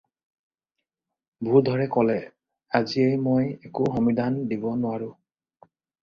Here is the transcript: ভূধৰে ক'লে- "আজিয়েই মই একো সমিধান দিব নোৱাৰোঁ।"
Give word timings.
ভূধৰে 1.47 1.83
ক'লে- 1.95 2.23
"আজিয়েই 2.79 3.19
মই 3.25 3.51
একো 3.69 3.85
সমিধান 3.97 4.39
দিব 4.55 4.65
নোৱাৰোঁ।" 4.87 5.11